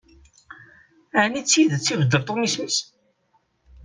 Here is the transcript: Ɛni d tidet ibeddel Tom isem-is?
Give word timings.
Ɛni 1.21 1.41
d 1.41 1.45
tidet 1.47 1.93
ibeddel 1.93 2.21
Tom 2.23 2.41
isem-is? 2.47 2.77